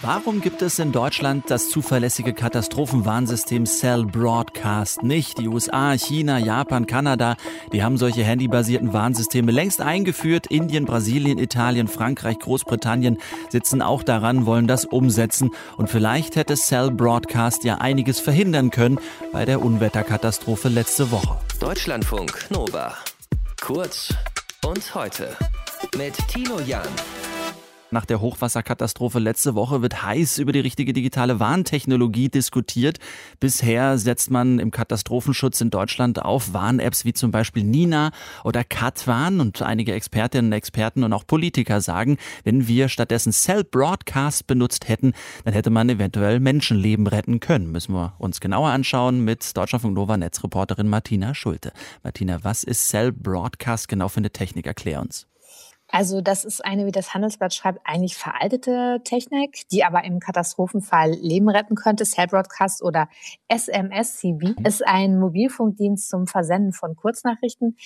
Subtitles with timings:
[0.00, 5.38] Warum gibt es in Deutschland das zuverlässige Katastrophenwarnsystem Cell Broadcast nicht?
[5.38, 7.36] Die USA, China, Japan, Kanada,
[7.72, 10.46] die haben solche handybasierten Warnsysteme längst eingeführt.
[10.46, 13.18] Indien, Brasilien, Italien, Frankreich, Großbritannien
[13.48, 15.50] sitzen auch daran, wollen das umsetzen.
[15.76, 19.00] Und vielleicht hätte Cell Broadcast ja einiges verhindern können
[19.32, 21.38] bei der Unwetterkatastrophe letzte Woche.
[21.58, 22.94] Deutschlandfunk Nova.
[23.60, 24.14] Kurz
[24.64, 25.36] und heute
[25.96, 26.86] mit Tino Jan.
[27.90, 32.98] Nach der Hochwasserkatastrophe letzte Woche wird heiß über die richtige digitale Warntechnologie diskutiert.
[33.40, 38.10] Bisher setzt man im Katastrophenschutz in Deutschland auf Warn-Apps wie zum Beispiel Nina
[38.44, 43.64] oder Katwarn und einige Expertinnen und Experten und auch Politiker sagen, wenn wir stattdessen Cell
[43.64, 45.14] Broadcast benutzt hätten,
[45.46, 47.72] dann hätte man eventuell Menschenleben retten können.
[47.72, 51.72] Müssen wir uns genauer anschauen mit Deutschlandfunk Nova Netzreporterin Martina Schulte.
[52.02, 54.66] Martina, was ist Cell Broadcast genau für eine Technik?
[54.66, 55.26] Erklär uns.
[55.90, 61.12] Also das ist eine, wie das Handelsblatt schreibt, eigentlich veraltete Technik, die aber im Katastrophenfall
[61.12, 62.04] Leben retten könnte.
[62.04, 63.08] Cell Broadcast oder
[63.48, 64.66] SMS-CB mhm.
[64.66, 67.76] ist ein Mobilfunkdienst zum Versenden von Kurznachrichten.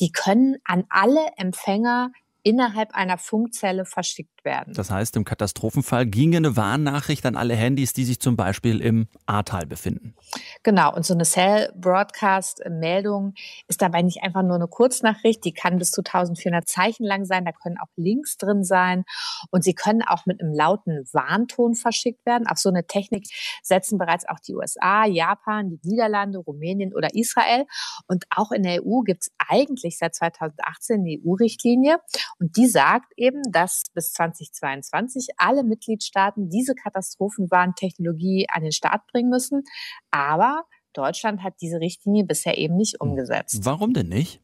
[0.00, 4.72] Die können an alle Empfänger innerhalb einer Funkzelle verschickt werden.
[4.74, 9.08] Das heißt, im Katastrophenfall ginge eine Warnnachricht an alle Handys, die sich zum Beispiel im
[9.26, 10.14] Ahrtal befinden.
[10.62, 13.34] Genau, und so eine Cell-Broadcast-Meldung
[13.66, 17.44] ist dabei nicht einfach nur eine Kurznachricht, die kann bis zu 1400 Zeichen lang sein,
[17.44, 19.04] da können auch Links drin sein
[19.50, 22.46] und sie können auch mit einem lauten Warnton verschickt werden.
[22.46, 23.26] Auf so eine Technik
[23.62, 27.66] setzen bereits auch die USA, Japan, die Niederlande, Rumänien oder Israel.
[28.06, 31.98] Und auch in der EU gibt es eigentlich seit 2018 eine EU-Richtlinie
[32.38, 39.30] und die sagt eben, dass bis 2022 alle Mitgliedstaaten diese Katastrophenwarntechnologie an den Start bringen
[39.30, 39.64] müssen.
[40.10, 43.10] Aber Deutschland hat diese Richtlinie bisher eben nicht hm.
[43.10, 43.64] umgesetzt.
[43.64, 44.40] Warum denn nicht?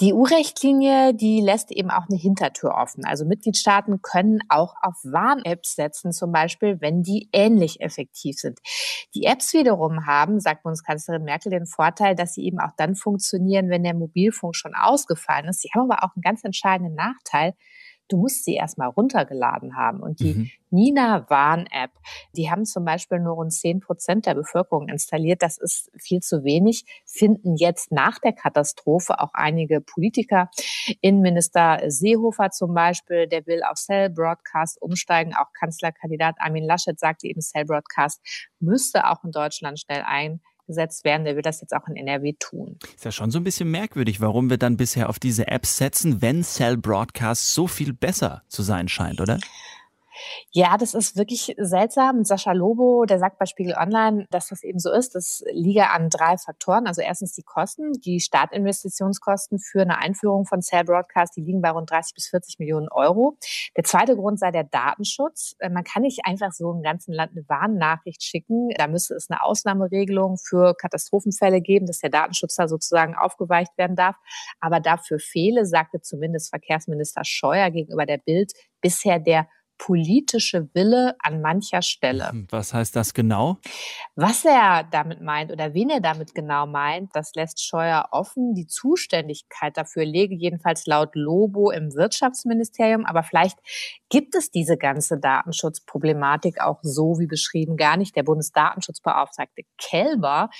[0.00, 3.04] Die EU-Richtlinie, die lässt eben auch eine Hintertür offen.
[3.04, 8.58] Also Mitgliedstaaten können auch auf Warn-Apps setzen, zum Beispiel, wenn die ähnlich effektiv sind.
[9.14, 13.70] Die Apps wiederum haben, sagt Bundeskanzlerin Merkel, den Vorteil, dass sie eben auch dann funktionieren,
[13.70, 15.62] wenn der Mobilfunk schon ausgefallen ist.
[15.62, 17.54] Sie haben aber auch einen ganz entscheidenden Nachteil
[18.08, 20.00] du musst sie erstmal runtergeladen haben.
[20.00, 20.50] Und die mhm.
[20.70, 21.92] Nina Warn-App,
[22.36, 25.42] die haben zum Beispiel nur rund 10 Prozent der Bevölkerung installiert.
[25.42, 30.50] Das ist viel zu wenig, finden jetzt nach der Katastrophe auch einige Politiker.
[31.00, 35.34] Innenminister Seehofer zum Beispiel, der will auf Cell Broadcast umsteigen.
[35.34, 38.20] Auch Kanzlerkandidat Armin Laschet sagte eben, Cell Broadcast
[38.60, 41.24] müsste auch in Deutschland schnell ein gesetzt werden.
[41.24, 42.78] Der will das jetzt auch in NRW tun.
[42.94, 46.22] Ist ja schon so ein bisschen merkwürdig, warum wir dann bisher auf diese Apps setzen,
[46.22, 49.38] wenn Cell Broadcast so viel besser zu sein scheint, oder?
[50.50, 52.24] Ja, das ist wirklich seltsam.
[52.24, 55.14] Sascha Lobo, der sagt bei Spiegel Online, dass das eben so ist.
[55.14, 56.86] Das liege an drei Faktoren.
[56.86, 57.92] Also erstens die Kosten.
[57.92, 62.58] Die Startinvestitionskosten für eine Einführung von Cell Broadcast, die liegen bei rund 30 bis 40
[62.58, 63.36] Millionen Euro.
[63.76, 65.54] Der zweite Grund sei der Datenschutz.
[65.58, 68.70] Äh, man kann nicht einfach so im ganzen Land eine Warnnachricht schicken.
[68.76, 73.96] Da müsste es eine Ausnahmeregelung für Katastrophenfälle geben, dass der Datenschutz da sozusagen aufgeweicht werden
[73.96, 74.16] darf.
[74.60, 81.40] Aber dafür fehle, sagte zumindest Verkehrsminister Scheuer gegenüber der Bild, bisher der politische Wille an
[81.40, 82.30] mancher Stelle.
[82.30, 83.58] Hm, was heißt das genau?
[84.16, 88.54] Was er damit meint oder wen er damit genau meint, das lässt Scheuer offen.
[88.54, 93.06] Die Zuständigkeit dafür lege jedenfalls laut Lobo im Wirtschaftsministerium.
[93.06, 93.58] Aber vielleicht
[94.10, 98.16] gibt es diese ganze Datenschutzproblematik auch so wie beschrieben gar nicht.
[98.16, 100.50] Der Bundesdatenschutzbeauftragte Kelber,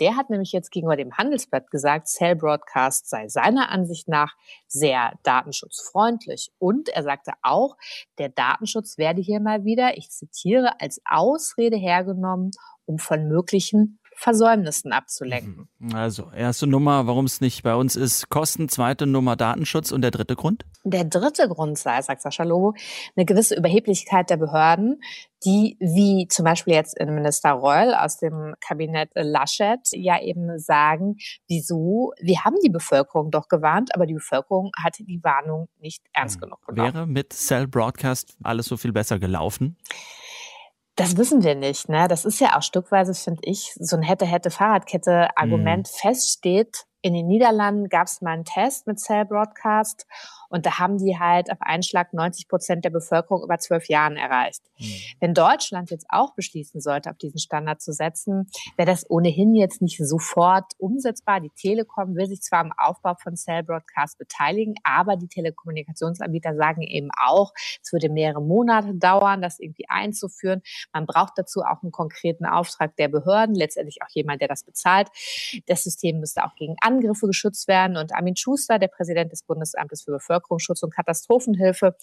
[0.00, 4.34] der hat nämlich jetzt gegenüber dem Handelsblatt gesagt, Cell Broadcast sei seiner Ansicht nach
[4.66, 6.50] sehr datenschutzfreundlich.
[6.58, 7.76] Und er sagte auch,
[8.18, 12.50] der Datenschutz werde hier mal wieder, ich zitiere, als Ausrede hergenommen,
[12.84, 15.68] um von möglichen Versäumnissen abzulenken.
[15.78, 15.94] Mhm.
[15.94, 20.10] Also, erste Nummer, warum es nicht bei uns ist, Kosten, zweite Nummer Datenschutz und der
[20.10, 20.66] dritte Grund?
[20.82, 22.74] Der dritte Grund sei, sagt Sascha Lobo,
[23.14, 25.00] eine gewisse Überheblichkeit der Behörden,
[25.44, 32.12] die, wie zum Beispiel jetzt Innenminister Reul aus dem Kabinett Laschet, ja eben sagen, wieso,
[32.20, 36.58] wir haben die Bevölkerung doch gewarnt, aber die Bevölkerung hatte die Warnung nicht ernst genug
[36.66, 36.92] genommen.
[36.92, 39.76] Wäre mit Cell Broadcast alles so viel besser gelaufen?
[40.98, 41.88] Das wissen wir nicht.
[41.88, 42.08] Ne?
[42.08, 45.96] Das ist ja auch stückweise, finde ich, so ein hätte-hätte-Fahrradkette-Argument mhm.
[45.96, 46.86] feststeht.
[47.02, 50.08] In den Niederlanden gab es mal einen Test mit Cell Broadcast
[50.48, 54.16] und da haben die halt auf einen Schlag 90 Prozent der Bevölkerung über zwölf Jahren
[54.16, 54.62] erreicht.
[54.78, 54.84] Mhm.
[55.20, 59.82] Wenn Deutschland jetzt auch beschließen sollte, auf diesen Standard zu setzen, wäre das ohnehin jetzt
[59.82, 61.40] nicht sofort umsetzbar.
[61.40, 66.82] Die Telekom will sich zwar am Aufbau von Cell Broadcast beteiligen, aber die Telekommunikationsanbieter sagen
[66.82, 67.52] eben auch,
[67.82, 70.62] es würde mehrere Monate dauern, das irgendwie einzuführen.
[70.92, 75.08] Man braucht dazu auch einen konkreten Auftrag der Behörden, letztendlich auch jemand, der das bezahlt.
[75.66, 77.96] Das System müsste auch gegen Angriffe geschützt werden.
[77.96, 81.96] Und Armin Schuster, der Präsident des Bundesamtes für Bevölkerung Bevölkerungsschutz und Katastrophenhilfe,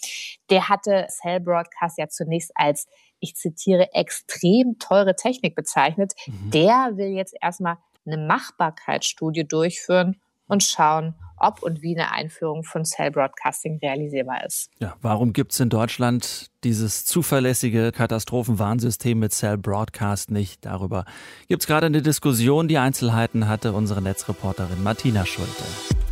[0.49, 2.87] der hatte Cell Broadcast ja zunächst als
[3.19, 6.13] ich zitiere, extrem teure Technik bezeichnet.
[6.27, 6.51] Mhm.
[6.51, 12.85] Der will jetzt erstmal eine Machbarkeitsstudie durchführen und schauen, ob und wie eine Einführung von
[12.85, 14.69] Cell Broadcasting realisierbar ist.
[14.79, 20.65] Ja, warum gibt es in Deutschland dieses zuverlässige Katastrophenwarnsystem mit Cell Broadcast nicht?
[20.65, 21.05] Darüber
[21.47, 22.67] gibt es gerade eine Diskussion.
[22.67, 25.63] Die Einzelheiten hatte unsere Netzreporterin Martina Schulte.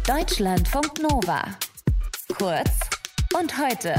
[0.07, 1.45] Deutschlandfunk Nova.
[2.37, 2.79] Kurz
[3.39, 3.93] und heute.